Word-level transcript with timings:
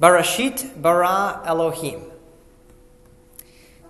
Barashit 0.00 0.80
bara 0.80 1.40
Elohim. 1.44 2.02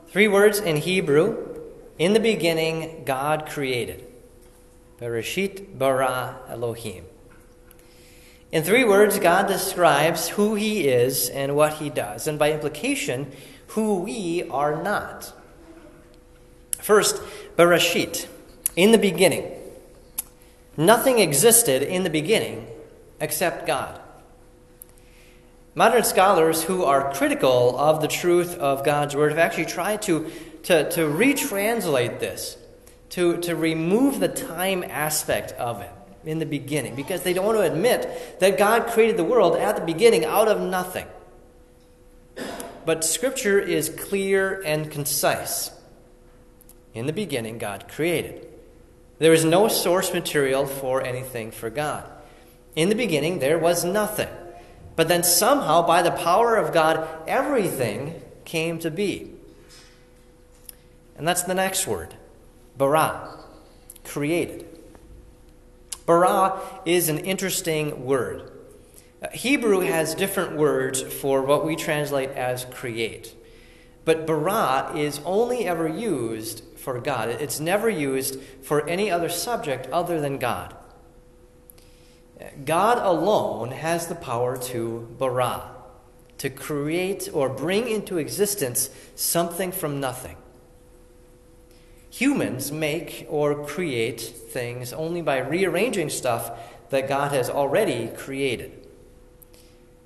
Three 0.09 0.29
words 0.29 0.59
in 0.59 0.77
Hebrew. 0.77 1.55
In 1.99 2.13
the 2.13 2.21
beginning, 2.21 3.03
God 3.05 3.47
created. 3.47 4.07
Barashit 5.01 5.79
bara 5.79 6.39
Elohim. 6.49 7.05
In 8.53 8.63
three 8.63 8.85
words, 8.85 9.19
God 9.19 9.49
describes 9.49 10.29
who 10.31 10.55
He 10.55 10.87
is 10.89 11.29
and 11.29 11.57
what 11.57 11.75
He 11.75 11.91
does, 11.91 12.27
and 12.27 12.39
by 12.39 12.53
implication, 12.53 13.33
who 13.69 14.01
we 14.01 14.45
are 14.49 14.81
not. 14.83 15.33
First, 16.79 17.21
Bereshit, 17.57 18.29
in 18.77 18.93
the 18.93 18.99
beginning. 18.99 19.51
Nothing 20.77 21.19
existed 21.19 21.83
in 21.83 22.05
the 22.05 22.11
beginning 22.11 22.67
except 23.21 23.67
God. 23.67 24.01
Modern 25.79 26.05
scholars 26.05 26.63
who 26.63 26.85
are 26.85 27.13
critical 27.13 27.79
of 27.79 28.01
the 28.01 28.09
truth 28.09 28.57
of 28.57 28.83
God's 28.83 29.15
Word 29.15 29.29
have 29.29 29.39
actually 29.39 29.67
tried 29.67 30.01
to, 30.03 30.33
to, 30.63 30.91
to 30.93 31.03
retranslate 31.03 32.19
this, 32.19 32.57
to, 33.11 33.37
to 33.43 33.55
remove 33.55 34.19
the 34.19 34.29
time 34.29 34.83
aspect 34.83 35.53
of 35.53 35.83
it 35.83 35.91
in 36.25 36.39
the 36.39 36.47
beginning, 36.47 36.97
because 36.97 37.25
they 37.25 37.35
don't 37.35 37.45
want 37.45 37.59
to 37.59 37.71
admit 37.71 38.41
that 38.41 38.57
God 38.57 38.87
created 38.87 39.19
the 39.19 39.25
world 39.25 39.55
at 39.57 39.77
the 39.77 39.85
beginning 39.85 40.25
out 40.25 40.49
of 40.49 40.63
nothing. 40.63 41.07
But 42.87 43.05
Scripture 43.05 43.61
is 43.61 43.91
clear 43.91 44.63
and 44.65 44.91
concise. 44.91 45.71
In 46.95 47.05
the 47.05 47.13
beginning, 47.13 47.59
God 47.59 47.87
created. 47.87 48.49
There 49.19 49.35
is 49.35 49.45
no 49.45 49.69
source 49.69 50.11
material 50.15 50.67
for 50.67 51.03
anything 51.03 51.51
for 51.51 51.69
God. 51.69 52.11
In 52.75 52.89
the 52.89 52.95
beginning, 52.95 53.41
there 53.41 53.59
was 53.59 53.85
nothing. 53.85 54.29
But 54.97 55.09
then 55.09 55.23
somehow, 55.23 55.87
by 55.87 56.03
the 56.03 56.11
power 56.11 56.57
of 56.57 56.73
God, 56.73 57.07
everything 57.27 58.23
came 58.45 58.79
to 58.79 58.91
be. 58.91 59.31
And 61.17 61.29
that's 61.29 61.43
the 61.43 61.55
next 61.55 61.87
word 61.87 62.15
bara, 62.77 63.39
created. 64.05 64.67
Bara 66.05 66.61
is 66.85 67.09
an 67.09 67.19
interesting 67.19 68.05
word. 68.05 68.51
Uh, 69.23 69.29
Hebrew 69.31 69.81
has 69.81 70.15
different 70.15 70.57
words 70.57 71.01
for 71.01 71.43
what 71.43 71.65
we 71.65 71.75
translate 71.75 72.31
as 72.31 72.67
create. 72.67 73.35
But 74.05 74.27
bara 74.27 74.93
is 74.95 75.21
only 75.25 75.67
ever 75.67 75.89
used 75.89 76.63
for 76.77 77.01
God, 77.01 77.29
it's 77.31 77.59
never 77.59 77.91
used 77.91 78.41
for 78.63 78.87
any 78.87 79.11
other 79.11 79.29
subject 79.29 79.89
other 79.89 80.21
than 80.21 80.39
God. 80.39 80.77
God 82.65 82.99
alone 82.99 83.71
has 83.71 84.09
the 84.09 84.15
power 84.15 84.59
to 84.59 85.09
bara, 85.19 85.71
to 86.39 86.51
create 86.51 87.31
or 87.33 87.49
bring 87.49 87.89
into 87.89 88.19
existence 88.19 88.91
something 89.15 89.73
from 89.73 90.01
nothing. 90.01 90.37
Humans 92.11 92.73
make 92.73 93.27
or 93.29 93.67
create 93.67 94.21
things 94.21 94.93
only 94.93 95.23
by 95.23 95.39
rearranging 95.39 96.11
stuff 96.11 96.51
that 96.91 97.09
God 97.09 97.33
has 97.33 97.51
already 97.51 98.09
created. 98.09 98.87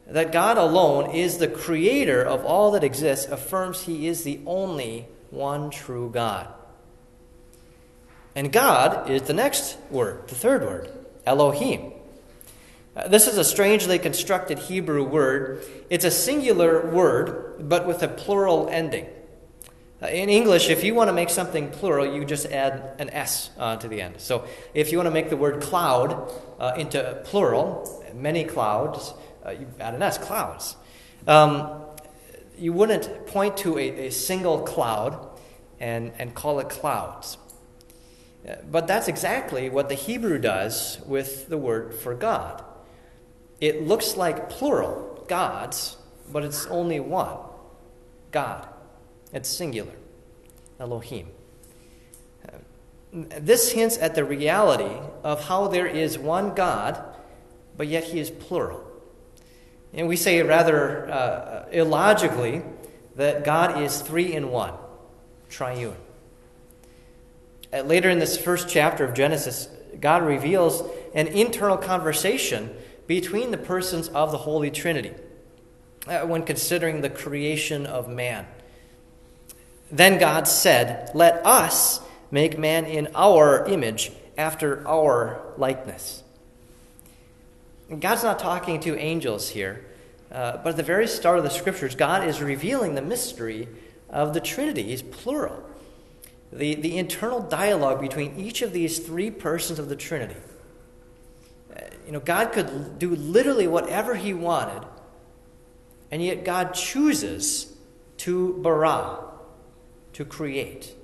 That 0.07 0.33
God 0.33 0.59
alone 0.59 1.15
is 1.15 1.39
the 1.39 1.49
creator 1.49 2.23
of 2.23 2.45
all 2.45 2.73
that 2.73 2.83
exists 2.83 3.27
affirms 3.27 3.83
he 3.83 4.09
is 4.09 4.25
the 4.25 4.41
only 4.45 5.07
one 5.31 5.71
true 5.71 6.11
God. 6.11 6.49
And 8.35 8.53
God 8.53 9.11
is 9.11 9.23
the 9.23 9.33
next 9.33 9.77
word, 9.91 10.27
the 10.29 10.35
third 10.35 10.63
word, 10.63 10.91
Elohim. 11.27 11.93
Uh, 12.97 13.07
this 13.07 13.29
is 13.29 13.39
a 13.39 13.45
strangely 13.45 13.99
constructed 13.99 14.59
Hebrew 14.59 15.05
word. 15.05 15.65
It's 15.91 16.05
a 16.05 16.11
singular 16.11 16.91
word, 16.91 17.69
but 17.69 17.87
with 17.87 18.03
a 18.03 18.09
plural 18.09 18.69
ending. 18.69 19.07
Uh, 20.03 20.07
in 20.07 20.29
English, 20.29 20.71
if 20.71 20.83
you 20.83 20.95
want 20.95 21.09
to 21.09 21.13
make 21.13 21.31
something 21.31 21.71
plural, 21.71 22.15
you 22.15 22.25
just 22.25 22.47
add 22.47 22.95
an 22.99 23.11
S 23.11 23.51
uh, 23.59 23.77
to 23.77 23.87
the 23.87 24.01
end. 24.01 24.15
So 24.19 24.45
if 24.75 24.91
you 24.91 24.99
want 24.99 25.07
to 25.07 25.13
make 25.13 25.31
the 25.31 25.37
word 25.37 25.63
cloud 25.63 26.33
uh, 26.59 26.73
into 26.77 27.21
plural, 27.25 28.03
many 28.15 28.45
clouds, 28.45 29.15
uh, 29.47 29.51
you 29.51 29.69
add 29.79 29.95
an 29.95 30.03
S, 30.03 30.19
clouds. 30.19 30.75
Um, 31.29 31.83
you 32.59 32.73
wouldn't 32.73 33.27
point 33.27 33.59
to 33.59 33.79
a, 33.79 34.07
a 34.07 34.11
single 34.11 34.63
cloud 34.63 35.29
and, 35.79 36.13
and 36.19 36.35
call 36.35 36.59
it 36.59 36.69
clouds. 36.69 37.39
Uh, 38.49 38.57
but 38.69 38.87
that's 38.87 39.07
exactly 39.07 39.71
what 39.71 39.89
the 39.89 39.95
Hebrew 39.95 40.39
does 40.39 40.99
with 41.07 41.49
the 41.49 41.59
word 41.59 41.95
for 41.95 42.15
God. 42.15 42.65
It 43.61 43.87
looks 43.87 44.17
like 44.17 44.49
plural, 44.49 45.25
gods, 45.29 45.97
but 46.33 46.45
it's 46.45 46.67
only 46.67 47.01
one 47.01 47.37
God. 48.31 48.67
It's 49.33 49.49
singular, 49.49 49.93
Elohim. 50.79 51.29
This 53.13 53.73
hints 53.73 53.99
at 53.99 54.15
the 54.15 54.25
reality 54.25 54.97
of 55.25 55.45
how 55.49 55.67
there 55.67 55.87
is 55.87 56.17
one 56.17 56.55
God, 56.55 57.03
but 57.77 57.89
yet 57.89 58.05
he 58.05 58.21
is 58.21 58.31
plural. 58.31 58.85
And 59.93 60.07
we 60.07 60.17
say 60.17 60.41
rather 60.43 61.11
uh, 61.11 61.67
illogically 61.73 62.63
that 63.17 63.45
God 63.45 63.83
is 63.83 64.01
three 64.01 64.33
in 64.33 64.51
one, 64.51 64.75
triune. 65.49 65.97
Uh, 67.73 67.81
later 67.83 68.09
in 68.09 68.21
this 68.21 68.39
first 68.39 68.69
chapter 68.69 69.05
of 69.05 69.15
Genesis, 69.15 69.69
God 70.01 70.23
reveals 70.23 70.83
an 71.15 71.27
internal 71.27 71.77
conversation 71.77 72.71
between 73.11 73.51
the 73.51 73.59
persons 73.59 74.07
of 74.11 74.31
the 74.31 74.39
Holy 74.39 74.71
Trinity 74.71 75.13
uh, 76.07 76.21
when 76.21 76.45
considering 76.45 77.01
the 77.01 77.11
creation 77.11 77.85
of 77.85 78.09
man. 78.09 78.47
Then 79.91 80.21
God 80.21 80.47
said, 80.47 81.11
Let 81.13 81.45
us 81.45 82.01
make 82.31 82.57
man 82.57 82.85
in 82.85 83.09
our 83.17 83.67
image, 83.67 84.13
after 84.39 84.87
our 84.87 85.43
likeness. 85.57 86.23
God's 87.99 88.23
not 88.23 88.39
talking 88.39 88.79
to 88.83 88.97
angels 88.97 89.49
here, 89.49 89.85
uh, 90.31 90.59
but 90.59 90.69
at 90.69 90.77
the 90.77 90.85
very 90.85 91.09
start 91.09 91.39
of 91.39 91.43
the 91.43 91.51
scriptures, 91.51 91.97
God 91.97 92.29
is 92.29 92.41
revealing 92.41 92.95
the 92.95 93.03
mystery 93.03 93.67
of 94.09 94.35
the 94.35 94.41
Trinity. 94.41 94.85
He's 94.85 95.03
plural. 95.03 95.69
The, 96.53 96.77
the 96.77 96.97
internal 96.97 97.41
dialogue 97.41 98.01
between 98.01 98.39
each 98.39 98.63
of 98.63 98.73
these 98.73 99.01
three 99.01 99.33
persons 99.33 99.81
of 99.81 99.89
the 99.89 99.97
Trinity 99.97 100.37
you 102.11 102.15
know, 102.15 102.19
God 102.19 102.51
could 102.51 102.99
do 102.99 103.15
literally 103.15 103.69
whatever 103.69 104.17
he 104.17 104.35
wanted, 104.35 104.85
and 106.11 106.21
yet 106.21 106.45
God 106.45 106.75
chooses 106.75 107.73
to 108.17 108.55
bara, 108.55 109.29
to 110.15 110.25
create. 110.25 110.97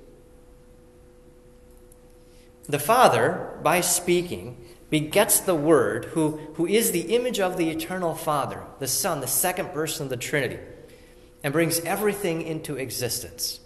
The 2.67 2.77
Father, 2.77 3.57
by 3.63 3.79
speaking, 3.79 4.57
begets 4.89 5.39
the 5.39 5.55
Word, 5.55 6.03
who, 6.11 6.39
who 6.55 6.67
is 6.67 6.91
the 6.91 7.15
image 7.15 7.39
of 7.39 7.55
the 7.55 7.69
eternal 7.69 8.13
Father, 8.13 8.63
the 8.79 8.87
Son, 8.89 9.21
the 9.21 9.27
second 9.27 9.71
person 9.71 10.07
of 10.07 10.09
the 10.09 10.17
Trinity, 10.17 10.59
and 11.41 11.53
brings 11.53 11.79
everything 11.79 12.41
into 12.41 12.75
existence. 12.75 13.61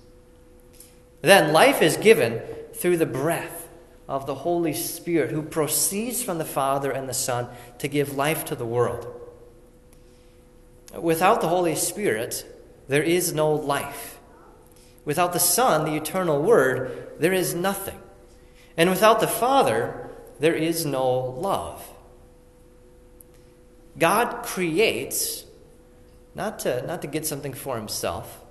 Then 1.22 1.54
life 1.54 1.82
is 1.82 1.98
given 1.98 2.44
through 2.76 2.98
the 2.98 3.08
breath 3.08 3.61
of 4.12 4.26
the 4.26 4.36
Holy 4.36 4.74
Spirit 4.74 5.32
who 5.32 5.42
proceeds 5.42 6.22
from 6.22 6.38
the 6.38 6.44
Father 6.44 6.92
and 6.92 7.08
the 7.08 7.14
Son 7.14 7.48
to 7.80 7.88
give 7.88 8.18
life 8.18 8.44
to 8.44 8.56
the 8.56 8.66
world. 8.66 9.08
Without 11.00 11.40
the 11.40 11.48
Holy 11.48 11.76
Spirit, 11.76 12.46
there 12.90 13.02
is 13.02 13.34
no 13.34 13.54
life. 13.54 14.20
Without 15.06 15.32
the 15.32 15.40
Son, 15.40 15.86
the 15.86 15.96
eternal 15.96 16.42
Word, 16.42 17.14
there 17.20 17.32
is 17.32 17.56
nothing. 17.56 17.98
And 18.76 18.90
without 18.90 19.22
the 19.22 19.28
Father, 19.28 20.10
there 20.42 20.56
is 20.56 20.86
no 20.86 21.18
love. 21.18 21.88
God 23.98 24.44
creates 24.44 25.46
not 26.36 26.60
to, 26.60 26.86
not 26.86 27.02
to 27.02 27.08
get 27.08 27.26
something 27.26 27.54
for 27.54 27.78
himself, 27.78 28.44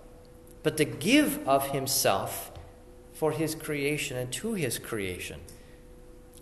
but 0.63 0.79
to 0.79 0.87
give 0.87 1.47
of 1.47 1.69
himself 1.69 2.51
for 3.21 3.33
his 3.33 3.55
creation 3.55 4.17
and 4.17 4.33
to 4.33 4.55
his 4.55 4.79
creation. 4.79 5.39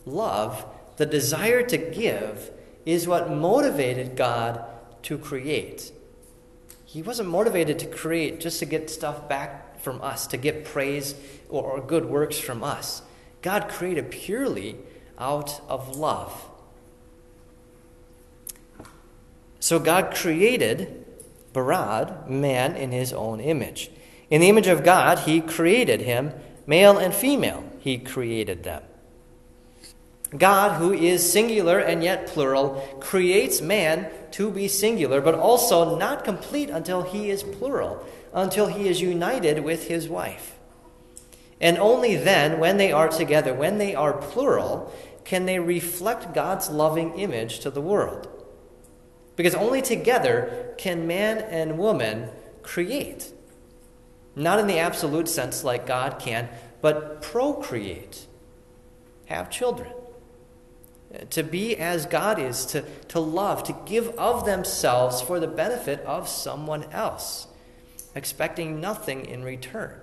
Love, 0.06 0.64
the 0.96 1.04
desire 1.04 1.60
to 1.60 1.76
give, 1.76 2.52
is 2.86 3.08
what 3.08 3.28
motivated 3.28 4.14
God 4.14 4.64
to 5.02 5.18
create. 5.18 5.90
He 6.84 7.02
wasn't 7.02 7.30
motivated 7.30 7.80
to 7.80 7.86
create 7.86 8.38
just 8.38 8.60
to 8.60 8.64
get 8.64 8.90
stuff 8.90 9.28
back 9.28 9.80
from 9.80 10.00
us, 10.02 10.28
to 10.28 10.36
get 10.36 10.64
praise 10.64 11.16
or, 11.48 11.64
or 11.64 11.80
good 11.80 12.04
works 12.04 12.38
from 12.38 12.62
us. 12.62 13.02
God 13.42 13.68
created 13.68 14.12
purely 14.12 14.76
out 15.18 15.60
of 15.68 15.96
love. 15.96 16.48
So 19.58 19.80
God 19.80 20.14
created 20.14 21.04
bara, 21.52 22.22
man, 22.28 22.76
in 22.76 22.92
his 22.92 23.12
own 23.12 23.40
image. 23.40 23.90
In 24.30 24.40
the 24.40 24.48
image 24.48 24.68
of 24.68 24.84
God, 24.84 25.18
he 25.20 25.40
created 25.40 26.02
him 26.02 26.34
Male 26.68 26.98
and 26.98 27.14
female, 27.14 27.64
he 27.80 27.96
created 27.96 28.62
them. 28.62 28.82
God, 30.36 30.78
who 30.78 30.92
is 30.92 31.32
singular 31.32 31.78
and 31.78 32.04
yet 32.04 32.26
plural, 32.26 32.86
creates 33.00 33.62
man 33.62 34.10
to 34.32 34.50
be 34.50 34.68
singular, 34.68 35.22
but 35.22 35.34
also 35.34 35.96
not 35.96 36.24
complete 36.24 36.68
until 36.68 37.00
he 37.00 37.30
is 37.30 37.42
plural, 37.42 38.06
until 38.34 38.66
he 38.66 38.86
is 38.86 39.00
united 39.00 39.64
with 39.64 39.88
his 39.88 40.10
wife. 40.10 40.58
And 41.58 41.78
only 41.78 42.16
then, 42.16 42.60
when 42.60 42.76
they 42.76 42.92
are 42.92 43.08
together, 43.08 43.54
when 43.54 43.78
they 43.78 43.94
are 43.94 44.12
plural, 44.12 44.92
can 45.24 45.46
they 45.46 45.58
reflect 45.58 46.34
God's 46.34 46.68
loving 46.68 47.18
image 47.18 47.60
to 47.60 47.70
the 47.70 47.80
world. 47.80 48.28
Because 49.36 49.54
only 49.54 49.80
together 49.80 50.74
can 50.76 51.06
man 51.06 51.38
and 51.38 51.78
woman 51.78 52.28
create. 52.62 53.32
Not 54.38 54.58
in 54.60 54.66
the 54.66 54.78
absolute 54.78 55.28
sense 55.28 55.64
like 55.64 55.86
God 55.86 56.18
can, 56.18 56.48
but 56.80 57.20
procreate, 57.20 58.26
have 59.26 59.50
children 59.50 59.92
to 61.30 61.42
be 61.42 61.76
as 61.76 62.06
God 62.06 62.38
is, 62.38 62.66
to, 62.66 62.82
to 63.08 63.20
love, 63.20 63.64
to 63.64 63.76
give 63.86 64.08
of 64.18 64.44
themselves 64.44 65.22
for 65.22 65.40
the 65.40 65.46
benefit 65.46 66.00
of 66.00 66.28
someone 66.28 66.84
else, 66.92 67.46
expecting 68.14 68.80
nothing 68.80 69.24
in 69.24 69.42
return. 69.42 69.98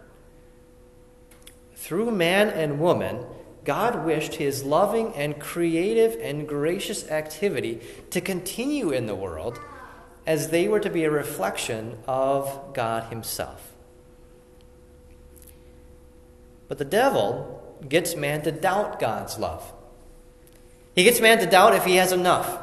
Through 1.75 2.11
man 2.11 2.49
and 2.49 2.79
woman, 2.79 3.25
God 3.63 4.05
wished 4.05 4.35
his 4.35 4.63
loving 4.63 5.13
and 5.13 5.39
creative 5.39 6.19
and 6.19 6.47
gracious 6.47 7.09
activity 7.09 7.81
to 8.09 8.21
continue 8.21 8.91
in 8.91 9.05
the 9.05 9.15
world 9.15 9.59
as 10.25 10.49
they 10.49 10.67
were 10.67 10.79
to 10.79 10.89
be 10.89 11.03
a 11.03 11.11
reflection 11.11 11.99
of 12.07 12.73
God 12.73 13.11
himself. 13.11 13.74
But 16.67 16.77
the 16.77 16.85
devil 16.85 17.77
gets 17.87 18.15
man 18.15 18.41
to 18.43 18.51
doubt 18.51 18.99
God's 18.99 19.37
love. 19.37 19.73
He 20.95 21.03
gets 21.03 21.19
man 21.19 21.39
to 21.39 21.45
doubt 21.45 21.75
if 21.75 21.85
he 21.85 21.97
has 21.97 22.11
enough. 22.11 22.57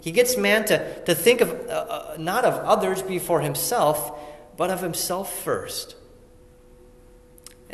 He 0.00 0.12
gets 0.12 0.36
man 0.36 0.64
to, 0.66 1.02
to 1.04 1.14
think 1.14 1.40
of 1.40 1.50
uh, 1.68 1.72
uh, 1.72 2.16
not 2.18 2.44
of 2.44 2.54
others 2.64 3.02
before 3.02 3.40
himself, 3.40 4.18
but 4.56 4.70
of 4.70 4.80
himself 4.80 5.42
first. 5.42 5.96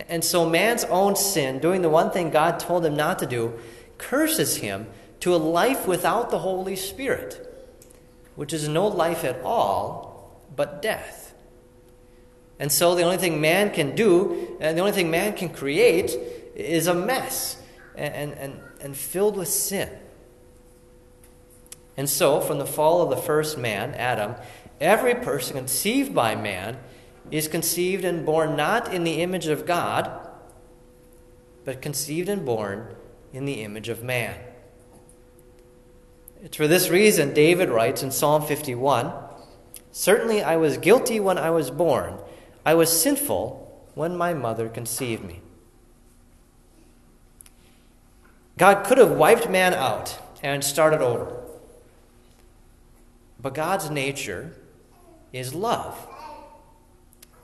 And 0.09 0.25
so 0.25 0.49
man's 0.49 0.85
own 0.85 1.17
sin, 1.17 1.59
doing 1.59 1.83
the 1.83 1.89
one 1.89 2.11
thing 2.11 2.31
God 2.31 2.61
told 2.61 2.85
him 2.85 2.97
not 2.97 3.19
to 3.21 3.27
do, 3.27 3.59
curses 3.99 4.57
him 4.57 4.87
to 5.21 5.35
a 5.35 5.39
life 5.39 5.87
without 5.87 6.31
the 6.31 6.41
Holy 6.41 6.77
Spirit, 6.77 7.43
which 8.35 8.53
is 8.53 8.69
no 8.69 8.87
life 8.87 9.25
at 9.25 9.41
all, 9.43 10.45
but 10.55 10.83
death. 10.83 11.26
And 12.59 12.73
so 12.73 12.95
the 12.95 13.03
only 13.03 13.19
thing 13.19 13.41
man 13.41 13.71
can 13.71 13.95
do, 13.95 14.57
and 14.61 14.77
the 14.77 14.81
only 14.81 14.93
thing 14.93 15.11
man 15.11 15.35
can 15.35 15.51
create, 15.51 16.17
is 16.55 16.87
a 16.87 16.95
mess 16.95 17.63
and, 17.95 18.33
and, 18.35 18.61
and 18.81 18.97
filled 18.97 19.37
with 19.37 19.49
sin. 19.49 19.91
And 21.97 22.09
so, 22.09 22.41
from 22.41 22.59
the 22.59 22.67
fall 22.67 23.03
of 23.03 23.11
the 23.11 23.17
first 23.17 23.57
man, 23.57 23.95
Adam, 23.95 24.35
every 24.81 25.15
person 25.15 25.57
conceived 25.57 26.15
by 26.15 26.35
man 26.35 26.79
is 27.31 27.49
conceived 27.49 28.05
and 28.05 28.25
born 28.25 28.57
not 28.57 28.93
in 28.93 29.05
the 29.05 29.23
image 29.23 29.47
of 29.47 29.67
God, 29.67 30.29
but 31.65 31.83
conceived 31.83 32.29
and 32.29 32.45
born 32.45 32.95
in 33.33 33.45
the 33.45 33.63
image 33.63 33.89
of 33.89 34.03
man. 34.03 34.39
It's 36.43 36.57
for 36.57 36.69
this 36.69 36.91
reason 36.91 37.35
David 37.35 37.71
writes 37.71 38.03
in 38.03 38.11
Psalm 38.11 38.43
51 38.43 39.13
Certainly 39.91 40.43
I 40.43 40.57
was 40.57 40.77
guilty 40.77 41.19
when 41.19 41.39
I 41.39 41.51
was 41.51 41.71
born, 41.71 42.19
I 42.67 42.75
was 42.75 43.01
sinful 43.01 43.87
when 43.95 44.17
my 44.17 44.35
mother 44.35 44.69
conceived 44.69 45.25
me. 45.25 45.41
God 48.59 48.85
could 48.85 48.99
have 48.99 49.13
wiped 49.13 49.49
man 49.49 49.73
out 49.73 50.19
and 50.43 50.65
started 50.65 51.01
over. 51.01 51.45
But 53.41 53.55
God's 53.55 53.89
nature 53.89 54.53
is 55.33 55.55
love. 55.55 55.97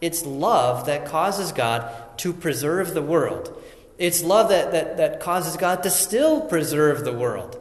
It's 0.00 0.26
love 0.26 0.86
that 0.86 1.06
causes 1.06 1.52
God 1.52 2.18
to 2.18 2.32
preserve 2.32 2.92
the 2.92 3.02
world. 3.02 3.62
It's 3.98 4.24
love 4.24 4.48
that, 4.48 4.72
that, 4.72 4.96
that 4.96 5.20
causes 5.20 5.56
God 5.56 5.84
to 5.84 5.90
still 5.90 6.40
preserve 6.40 7.04
the 7.04 7.12
world. 7.12 7.60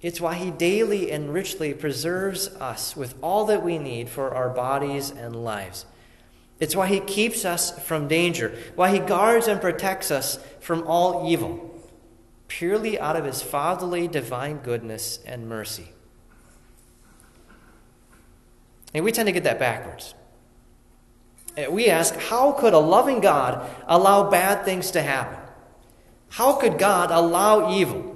It's 0.00 0.20
why 0.20 0.34
He 0.34 0.52
daily 0.52 1.10
and 1.10 1.34
richly 1.34 1.74
preserves 1.74 2.46
us 2.46 2.94
with 2.94 3.16
all 3.22 3.44
that 3.46 3.64
we 3.64 3.78
need 3.78 4.08
for 4.08 4.32
our 4.32 4.50
bodies 4.50 5.10
and 5.10 5.42
lives. 5.42 5.86
It's 6.60 6.76
why 6.76 6.86
He 6.86 7.00
keeps 7.00 7.44
us 7.44 7.78
from 7.84 8.08
danger, 8.08 8.56
why 8.74 8.90
He 8.90 8.98
guards 8.98 9.48
and 9.48 9.60
protects 9.60 10.10
us 10.10 10.38
from 10.60 10.84
all 10.86 11.30
evil 11.30 11.74
purely 12.48 12.98
out 13.00 13.16
of 13.16 13.24
his 13.24 13.42
fatherly 13.42 14.06
divine 14.06 14.58
goodness 14.58 15.18
and 15.26 15.48
mercy. 15.48 15.88
And 18.92 19.04
we 19.04 19.10
tend 19.10 19.26
to 19.26 19.32
get 19.32 19.42
that 19.42 19.58
backwards. 19.58 20.14
We 21.68 21.88
ask, 21.88 22.14
how 22.14 22.52
could 22.52 22.72
a 22.72 22.78
loving 22.78 23.20
God 23.20 23.68
allow 23.86 24.30
bad 24.30 24.64
things 24.64 24.92
to 24.92 25.02
happen? 25.02 25.38
How 26.30 26.54
could 26.54 26.78
God 26.78 27.10
allow 27.10 27.72
evil? 27.72 28.12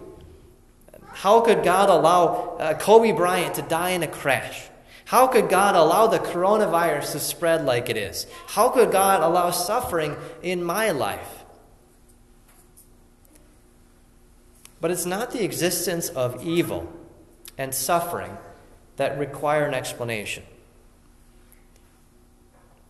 How 1.09 1.41
could 1.41 1.65
God 1.65 1.89
allow 1.89 2.57
uh, 2.59 2.75
Kobe 2.79 3.11
Bryant 3.11 3.55
to 3.55 3.63
die 3.63 3.91
in 3.91 4.05
a 4.05 4.09
crash? 4.09 4.69
How 5.09 5.27
could 5.27 5.49
God 5.49 5.75
allow 5.75 6.07
the 6.07 6.19
coronavirus 6.19 7.13
to 7.13 7.19
spread 7.19 7.65
like 7.65 7.89
it 7.89 7.97
is? 7.97 8.27
How 8.49 8.69
could 8.69 8.93
God 8.93 9.23
allow 9.23 9.51
suffering 9.51 10.19
in 10.43 10.63
my 10.63 10.91
life? 10.91 11.47
But 14.83 14.91
it's 14.91 15.07
not 15.07 15.31
the 15.31 15.43
existence 15.43 16.11
of 16.11 16.47
evil 16.47 16.93
and 17.57 17.75
suffering 17.75 18.37
that 18.97 19.19
require 19.19 19.65
an 19.65 19.73
explanation. 19.73 20.43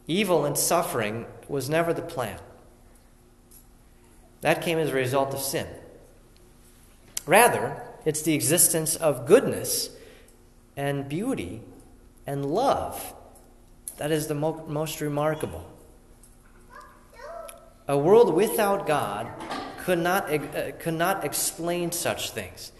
Evil 0.08 0.44
and 0.44 0.58
suffering 0.58 1.24
was 1.46 1.70
never 1.70 1.94
the 1.94 2.02
plan. 2.02 2.40
That 4.40 4.60
came 4.60 4.78
as 4.78 4.90
a 4.90 4.94
result 4.94 5.32
of 5.32 5.40
sin. 5.40 5.68
Rather, 7.26 7.80
it's 8.04 8.22
the 8.22 8.34
existence 8.34 8.96
of 8.96 9.24
goodness 9.24 9.90
and 10.76 11.08
beauty 11.08 11.62
and 12.28 12.44
love 12.44 13.14
that 13.96 14.12
is 14.12 14.28
the 14.28 14.34
mo- 14.34 14.64
most 14.68 15.00
remarkable. 15.00 15.64
A 17.88 17.98
world 17.98 18.34
without 18.34 18.86
God 18.86 19.28
could 19.78 19.98
not, 19.98 20.32
uh, 20.32 20.72
could 20.78 20.94
not 20.94 21.24
explain 21.24 21.90
such 21.90 22.30
things. 22.30 22.72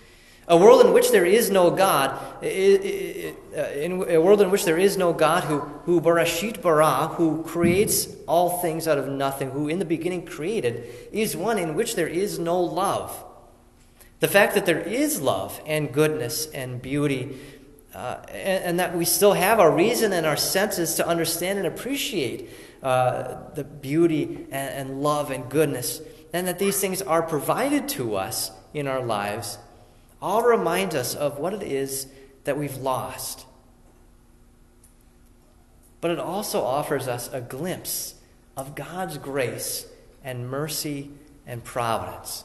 A 0.47 0.56
world 0.56 0.85
in 0.85 0.93
which 0.93 1.11
there 1.11 1.27
is 1.27 1.50
no 1.50 1.71
God, 1.71 2.11
uh, 2.43 2.47
in 2.47 4.05
a 4.09 4.19
world 4.19 4.40
in 4.40 4.50
which 4.50 4.64
there 4.64 4.78
is 4.78 4.97
no 4.97 5.12
God 5.12 5.45
who, 5.45 5.61
who 5.87 6.00
Barashit 6.00 6.62
bara, 6.62 7.09
who 7.09 7.43
creates 7.43 8.09
all 8.26 8.59
things 8.59 8.87
out 8.87 8.99
of 8.99 9.09
nothing, 9.09 9.50
who 9.50 9.69
in 9.69 9.78
the 9.78 9.85
beginning 9.85 10.25
created, 10.25 10.88
is 11.11 11.37
one 11.37 11.59
in 11.59 11.75
which 11.75 11.97
there 11.97 12.09
is 12.09 12.38
no 12.38 12.61
love. 12.61 13.25
The 14.21 14.28
fact 14.28 14.55
that 14.55 14.67
there 14.67 14.81
is 14.81 15.21
love 15.21 15.61
and 15.67 15.93
goodness 15.93 16.47
and 16.52 16.81
beauty, 16.83 17.38
uh, 17.95 18.18
and, 18.28 18.64
and, 18.64 18.80
that 18.80 18.97
we 18.97 19.04
still 19.04 19.33
have 19.33 19.59
our 19.59 19.71
reason 19.71 20.12
and 20.12 20.26
our 20.26 20.37
senses 20.37 20.97
to 20.97 21.07
understand 21.07 21.59
and 21.59 21.66
appreciate 21.66 22.50
uh, 22.83 23.37
the 23.54 23.64
beauty 23.64 24.47
and, 24.50 24.90
and 24.90 25.02
love 25.02 25.30
and 25.30 25.50
goodness 25.50 26.02
and 26.33 26.47
that 26.47 26.59
these 26.59 26.80
things 26.80 27.00
are 27.02 27.23
provided 27.23 27.88
to 27.88 28.16
us 28.16 28.50
in 28.75 28.87
our 28.87 29.02
lives 29.02 29.59
all 30.21 30.42
remind 30.42 30.95
us 30.95 31.14
of 31.14 31.38
what 31.38 31.54
it 31.54 31.62
is 31.62 32.09
that 32.45 32.59
we've 32.59 32.76
lost. 32.76 33.47
But 36.00 36.11
it 36.11 36.18
also 36.18 36.62
offers 36.62 37.09
us 37.09 37.33
a 37.33 37.40
glimpse 37.40 38.14
of 38.57 38.75
God's 38.75 39.18
grace 39.18 39.87
and 40.23 40.49
mercy 40.49 41.11
and 41.47 41.62
providence. 41.62 42.45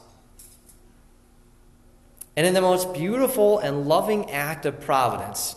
And 2.35 2.47
in 2.47 2.53
the 2.53 2.61
most 2.61 2.93
beautiful 2.93 3.59
and 3.59 3.87
loving 3.87 4.31
act 4.31 4.65
of 4.65 4.81
providence, 4.81 5.55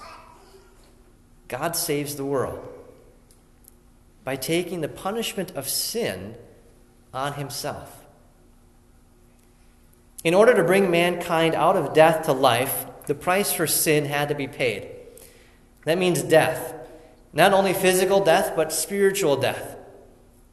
God 1.49 1.77
saves 1.77 2.17
the 2.17 2.25
world 2.25 2.67
by 4.25 4.37
taking 4.37 4.81
the 4.81 4.89
punishment 4.89 5.53
of 5.53 5.69
sin 5.69 6.35
on 7.15 7.35
himself. 7.35 8.05
In 10.25 10.35
order 10.35 10.55
to 10.55 10.65
bring 10.65 10.91
mankind 10.91 11.55
out 11.55 11.77
of 11.77 11.95
death 11.95 12.27
to 12.27 12.33
life, 12.33 12.87
the 13.07 13.15
price 13.15 13.53
for 13.53 13.67
sin 13.67 14.05
had 14.05 14.29
to 14.29 14.35
be 14.35 14.49
paid. 14.49 14.89
That 15.85 15.99
means 15.99 16.23
death. 16.23 16.75
Not 17.33 17.53
only 17.53 17.73
physical 17.73 18.25
death, 18.25 18.55
but 18.57 18.73
spiritual 18.73 19.37
death. 19.37 19.77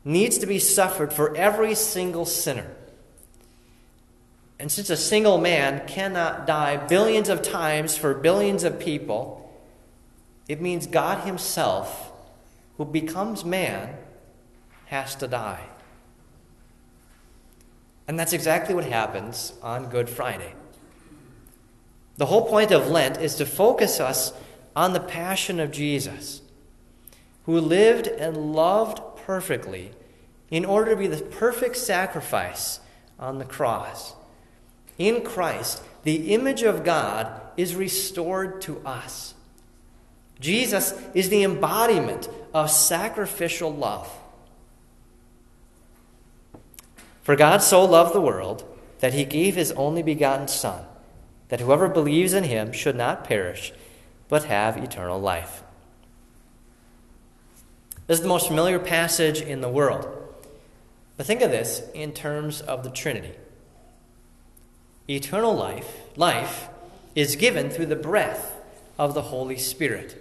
Needs 0.06 0.38
to 0.38 0.46
be 0.46 0.60
suffered 0.60 1.12
for 1.12 1.36
every 1.36 1.74
single 1.74 2.26
sinner. 2.26 2.68
And 4.60 4.72
since 4.72 4.90
a 4.90 4.98
single 4.98 5.38
man 5.38 5.88
cannot 5.88 6.48
die 6.48 6.78
billions 6.78 7.30
of 7.30 7.42
times 7.42 7.98
for 7.98 8.14
billions 8.14 8.64
of 8.64 8.80
people, 8.80 9.40
it 10.48 10.62
means 10.62 10.88
God 10.88 11.26
Himself, 11.26 12.12
who 12.78 12.86
becomes 12.86 13.44
man, 13.44 13.98
has 14.86 15.16
to 15.16 15.28
die. 15.28 15.66
And 18.08 18.20
that's 18.20 18.34
exactly 18.34 18.76
what 18.76 18.86
happens 18.86 19.54
on 19.62 19.90
Good 19.90 20.10
Friday. 20.10 20.54
The 22.18 22.28
whole 22.28 22.48
point 22.48 22.72
of 22.72 22.90
Lent 22.90 23.18
is 23.18 23.36
to 23.36 23.46
focus 23.46 24.00
us 24.00 24.34
on 24.76 24.94
the 24.94 25.00
passion 25.00 25.60
of 25.60 25.72
Jesus, 25.72 26.42
who 27.46 27.60
lived 27.60 28.08
and 28.08 28.54
loved 28.54 29.02
perfectly 29.18 29.92
in 30.52 30.66
order 30.66 30.92
to 30.92 30.98
be 30.98 31.08
the 31.08 31.24
perfect 31.24 31.78
sacrifice 31.78 32.80
on 33.18 33.40
the 33.40 33.46
cross. 33.46 34.14
In 34.98 35.24
Christ, 35.24 35.82
the 36.04 36.34
image 36.34 36.64
of 36.64 36.84
God 36.84 37.42
is 37.58 37.76
restored 37.76 38.62
to 38.62 38.80
us. 38.86 39.34
Jesus 40.40 40.94
is 41.14 41.30
the 41.30 41.44
embodiment 41.44 42.28
of 42.54 42.70
sacrificial 42.70 43.74
love. 43.74 44.10
For 47.22 47.36
God 47.36 47.62
so 47.62 47.86
loved 47.86 48.14
the 48.14 48.22
world 48.22 48.66
that 49.00 49.14
he 49.14 49.24
gave 49.24 49.56
his 49.56 49.72
only 49.74 50.04
begotten 50.04 50.48
Son, 50.48 50.84
that 51.48 51.62
whoever 51.62 51.88
believes 51.88 52.34
in 52.34 52.44
him 52.44 52.74
should 52.74 52.96
not 52.96 53.24
perish, 53.24 53.72
but 54.28 54.46
have 54.46 54.78
eternal 54.78 55.20
life. 55.20 55.64
This 58.08 58.18
is 58.18 58.24
the 58.24 58.30
most 58.30 58.48
familiar 58.48 58.80
passage 58.80 59.40
in 59.40 59.62
the 59.62 59.70
world. 59.70 60.08
But 61.16 61.26
think 61.26 61.42
of 61.42 61.52
this 61.52 61.82
in 61.94 62.12
terms 62.12 62.60
of 62.60 62.84
the 62.84 62.90
Trinity. 62.90 63.34
Eternal 65.10 65.56
life, 65.56 66.02
life, 66.16 66.70
is 67.16 67.36
given 67.36 67.70
through 67.70 67.88
the 67.88 67.96
breath 67.96 68.56
of 68.98 69.14
the 69.14 69.24
Holy 69.24 69.58
Spirit. 69.58 70.20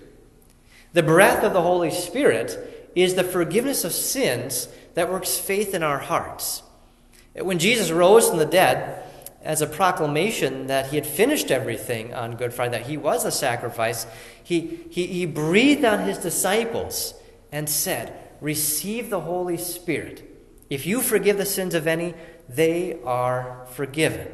The 0.93 1.03
breath 1.03 1.43
of 1.45 1.53
the 1.53 1.63
Holy 1.63 1.91
Spirit 1.91 2.91
is 2.95 3.15
the 3.15 3.25
forgiveness 3.25 3.85
of 3.85 3.93
sins 3.93 4.69
that 4.95 5.11
works 5.11 5.39
faith 5.39 5.75
in 5.75 5.83
our 5.83 5.99
hearts. 5.99 6.63
When 7.35 7.59
Jesus 7.59 7.91
rose 7.91 8.29
from 8.29 8.39
the 8.39 8.45
dead, 8.45 9.03
as 9.43 9.61
a 9.61 9.67
proclamation 9.67 10.69
that 10.69 10.89
he 10.89 10.97
had 10.97 11.07
finished 11.07 11.51
everything 11.51 12.15
on 12.15 12.37
Good 12.37 12.55
Friday, 12.55 12.79
that 12.79 12.87
he 12.87 12.97
was 12.97 13.25
a 13.25 13.33
sacrifice, 13.33 14.07
he, 14.43 14.81
he, 14.91 15.07
he 15.07 15.27
breathed 15.27 15.85
on 15.85 16.01
his 16.01 16.19
disciples 16.19 17.15
and 17.51 17.69
said, 17.69 18.17
Receive 18.41 19.11
the 19.11 19.21
Holy 19.21 19.57
Spirit. 19.57 20.29
If 20.71 20.87
you 20.87 21.01
forgive 21.01 21.39
the 21.39 21.47
sins 21.47 21.75
of 21.75 21.87
any, 21.87 22.15
they 22.49 23.01
are 23.05 23.67
forgiven. 23.73 24.29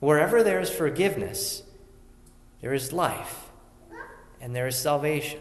Wherever 0.00 0.42
there 0.42 0.60
is 0.60 0.70
forgiveness, 0.70 1.62
there 2.60 2.74
is 2.74 2.92
life 2.92 3.50
and 4.40 4.54
there 4.54 4.66
is 4.66 4.76
salvation. 4.76 5.40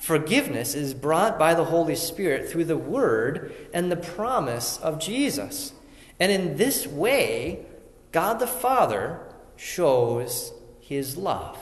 Forgiveness 0.00 0.74
is 0.74 0.92
brought 0.92 1.38
by 1.38 1.54
the 1.54 1.64
Holy 1.64 1.96
Spirit 1.96 2.48
through 2.48 2.66
the 2.66 2.76
word 2.76 3.54
and 3.72 3.90
the 3.90 3.96
promise 3.96 4.76
of 4.78 4.98
Jesus. 4.98 5.72
And 6.20 6.30
in 6.30 6.56
this 6.56 6.86
way, 6.86 7.64
God 8.12 8.38
the 8.38 8.46
Father 8.46 9.20
shows 9.56 10.52
his 10.80 11.16
love. 11.16 11.58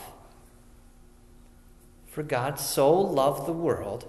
For 2.07 2.23
God 2.23 2.59
so 2.59 2.92
loved 2.92 3.47
the 3.47 3.52
world 3.52 4.07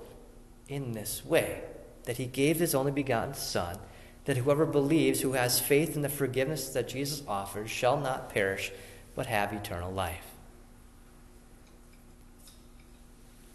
in 0.68 0.94
this 0.94 1.24
way 1.24 1.62
that 2.06 2.18
he 2.18 2.26
gave 2.26 2.60
his 2.60 2.76
only 2.76 2.92
begotten 2.92 3.34
Son, 3.34 3.78
that 4.26 4.38
whoever 4.38 4.66
believes, 4.66 5.22
who 5.22 5.34
has 5.34 5.60
faith 5.60 5.96
in 5.96 6.02
the 6.02 6.10
forgiveness 6.10 6.70
that 6.70 6.88
Jesus 6.88 7.24
offers, 7.28 7.70
shall 7.70 8.00
not 8.00 8.30
perish, 8.30 8.72
but 9.16 9.26
have 9.26 9.54
eternal 9.54 9.92
life. 9.92 10.26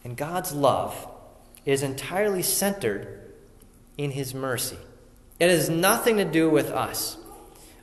And 0.05 0.17
God's 0.17 0.53
love 0.53 1.09
is 1.65 1.83
entirely 1.83 2.43
centered 2.43 3.33
in 3.97 4.13
His 4.13 4.35
mercy. 4.35 4.79
It 5.41 5.51
has 5.51 5.69
nothing 5.69 6.17
to 6.17 6.25
do 6.25 6.49
with 6.49 6.71
us. 6.71 7.17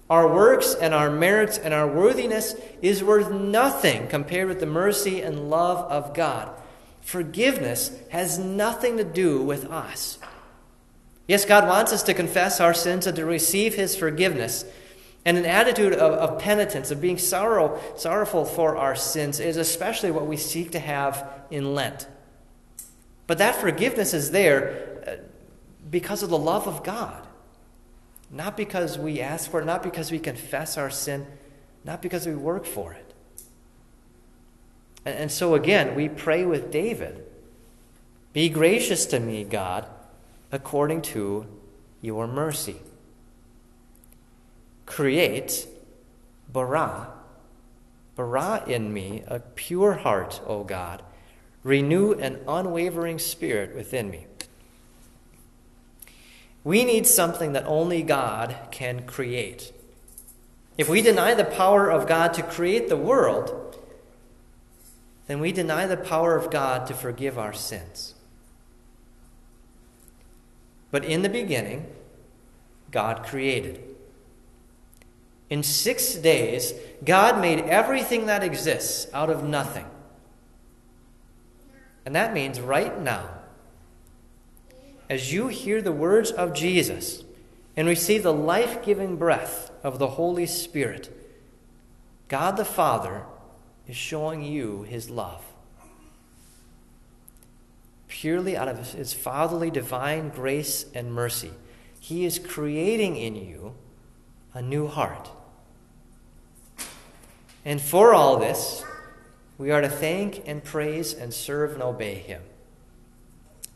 Our 0.09 0.31
works 0.31 0.75
and 0.75 0.93
our 0.93 1.09
merits 1.09 1.57
and 1.57 1.73
our 1.73 1.87
worthiness 1.87 2.55
is 2.81 3.03
worth 3.03 3.31
nothing 3.31 4.07
compared 4.07 4.47
with 4.47 4.59
the 4.59 4.65
mercy 4.65 5.21
and 5.21 5.49
love 5.49 5.79
of 5.91 6.13
God. 6.13 6.49
Forgiveness 7.01 7.91
has 8.09 8.37
nothing 8.37 8.97
to 8.97 9.03
do 9.03 9.41
with 9.41 9.65
us. 9.71 10.19
Yes, 11.27 11.45
God 11.45 11.67
wants 11.67 11.91
us 11.91 12.03
to 12.03 12.13
confess 12.13 12.59
our 12.59 12.73
sins 12.73 13.07
and 13.07 13.15
to 13.15 13.25
receive 13.25 13.75
His 13.75 13.95
forgiveness. 13.95 14.65
And 15.25 15.37
an 15.37 15.45
attitude 15.45 15.93
of, 15.93 16.13
of 16.13 16.39
penitence, 16.39 16.91
of 16.91 17.01
being 17.01 17.17
sorrow, 17.17 17.81
sorrowful 17.97 18.45
for 18.45 18.77
our 18.77 18.95
sins, 18.95 19.39
is 19.39 19.57
especially 19.57 20.11
what 20.11 20.27
we 20.27 20.37
seek 20.37 20.71
to 20.71 20.79
have 20.79 21.27
in 21.49 21.73
Lent. 21.73 22.07
But 23.25 23.39
that 23.39 23.55
forgiveness 23.55 24.13
is 24.13 24.29
there 24.29 25.03
uh, 25.07 25.15
because 25.89 26.21
of 26.21 26.29
the 26.29 26.37
love 26.37 26.67
of 26.67 26.83
God. 26.83 27.25
Not 28.29 28.55
because 28.55 28.97
we 28.99 29.19
ask 29.19 29.49
for 29.49 29.61
it, 29.61 29.65
not 29.65 29.81
because 29.81 30.11
we 30.11 30.19
confess 30.19 30.77
our 30.77 30.89
sin, 30.91 31.25
not 31.83 32.01
because 32.01 32.27
we 32.27 32.35
work 32.35 32.65
for 32.65 32.93
it. 32.93 33.13
And, 35.05 35.15
and 35.15 35.31
so 35.31 35.55
again, 35.55 35.95
we 35.95 36.09
pray 36.09 36.45
with 36.45 36.71
David 36.71 37.25
Be 38.33 38.49
gracious 38.49 39.05
to 39.07 39.19
me, 39.19 39.43
God, 39.43 39.87
according 40.51 41.01
to 41.01 41.45
your 42.01 42.27
mercy. 42.27 42.77
Create, 44.85 45.67
bara, 46.51 47.09
bara 48.15 48.63
in 48.67 48.93
me 48.93 49.23
a 49.27 49.39
pure 49.39 49.93
heart, 49.93 50.41
O 50.45 50.63
God 50.63 51.01
Renew 51.65 52.13
an 52.13 52.41
unwavering 52.47 53.17
spirit 53.17 53.75
within 53.75 54.11
me. 54.11 54.27
We 56.63 56.85
need 56.85 57.07
something 57.07 57.53
that 57.53 57.65
only 57.65 58.03
God 58.03 58.55
can 58.69 59.07
create. 59.07 59.73
If 60.77 60.87
we 60.87 61.01
deny 61.01 61.33
the 61.33 61.43
power 61.43 61.89
of 61.89 62.07
God 62.07 62.35
to 62.35 62.43
create 62.43 62.87
the 62.87 62.95
world, 62.95 63.79
then 65.25 65.39
we 65.39 65.51
deny 65.51 65.87
the 65.87 65.97
power 65.97 66.35
of 66.35 66.51
God 66.51 66.85
to 66.85 66.93
forgive 66.93 67.39
our 67.39 67.53
sins. 67.53 68.13
But 70.91 71.05
in 71.05 71.21
the 71.21 71.29
beginning, 71.29 71.85
God 72.91 73.23
created. 73.23 73.83
In 75.49 75.61
six 75.63 76.15
days, 76.15 76.73
God 77.03 77.39
made 77.39 77.59
everything 77.65 78.25
that 78.25 78.43
exists 78.43 79.07
out 79.13 79.29
of 79.29 79.43
nothing. 79.43 79.85
And 82.05 82.15
that 82.15 82.33
means 82.33 82.59
right 82.59 82.99
now, 82.99 83.29
as 85.09 85.33
you 85.33 85.47
hear 85.47 85.81
the 85.81 85.91
words 85.91 86.31
of 86.31 86.53
Jesus 86.53 87.23
and 87.75 87.87
receive 87.87 88.23
the 88.23 88.33
life 88.33 88.83
giving 88.83 89.17
breath 89.17 89.71
of 89.83 89.99
the 89.99 90.09
Holy 90.09 90.45
Spirit, 90.45 91.11
God 92.27 92.57
the 92.57 92.65
Father 92.65 93.23
is 93.87 93.95
showing 93.95 94.41
you 94.41 94.83
his 94.83 95.09
love. 95.09 95.43
Purely 98.07 98.55
out 98.55 98.67
of 98.67 98.93
his 98.93 99.13
fatherly 99.13 99.71
divine 99.71 100.29
grace 100.29 100.85
and 100.93 101.13
mercy, 101.13 101.51
he 101.99 102.25
is 102.25 102.37
creating 102.39 103.15
in 103.15 103.35
you 103.35 103.75
a 104.53 104.61
new 104.61 104.87
heart. 104.87 105.29
And 107.65 107.81
for 107.81 108.13
all 108.13 108.37
this, 108.37 108.83
we 109.57 109.71
are 109.71 109.81
to 109.81 109.89
thank 109.89 110.47
and 110.47 110.63
praise 110.63 111.13
and 111.13 111.33
serve 111.33 111.73
and 111.73 111.81
obey 111.81 112.15
him. 112.15 112.41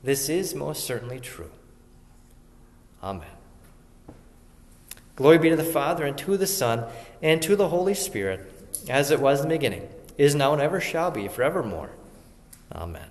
This 0.03 0.29
is 0.29 0.53
most 0.53 0.85
certainly 0.85 1.19
true. 1.19 1.51
Amen. 3.01 3.27
Glory 5.15 5.37
be 5.37 5.49
to 5.49 5.55
the 5.57 5.63
Father, 5.63 6.05
and 6.05 6.17
to 6.19 6.37
the 6.37 6.47
Son, 6.47 6.85
and 7.21 7.41
to 7.41 7.55
the 7.57 7.67
Holy 7.67 7.93
Spirit, 7.93 8.53
as 8.87 9.11
it 9.11 9.19
was 9.19 9.41
in 9.41 9.49
the 9.49 9.55
beginning, 9.55 9.89
is 10.17 10.35
now, 10.35 10.53
and 10.53 10.61
ever 10.61 10.79
shall 10.79 11.11
be, 11.11 11.27
forevermore. 11.27 11.89
Amen. 12.71 13.09